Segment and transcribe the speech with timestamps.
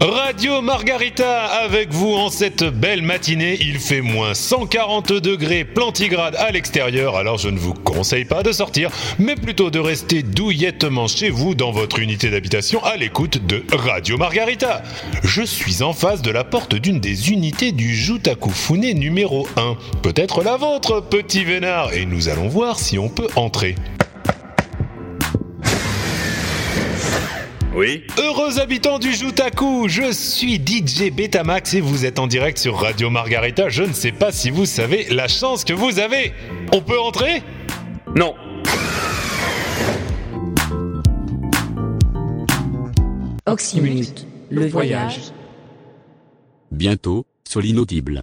[0.00, 3.58] Radio Margarita avec vous en cette belle matinée.
[3.60, 8.50] Il fait moins 140 degrés plantigrade à l'extérieur, alors je ne vous conseille pas de
[8.50, 13.62] sortir, mais plutôt de rester douillettement chez vous dans votre unité d'habitation à l'écoute de
[13.76, 14.82] Radio Margarita.
[15.22, 19.76] Je suis en face de la porte d'une des unités du Jutaku Fune numéro 1.
[20.00, 23.74] Peut-être la vôtre, petit vénard, et nous allons voir si on peut entrer.
[27.80, 32.76] Oui Heureux habitants du Jutaku, je suis DJ Betamax et vous êtes en direct sur
[32.76, 33.70] Radio Margarita.
[33.70, 36.34] Je ne sais pas si vous savez la chance que vous avez.
[36.74, 37.42] On peut entrer?
[38.14, 38.34] Non.
[43.46, 45.32] Oxymute, le voyage.
[46.70, 48.20] Bientôt, sur l'inaudible.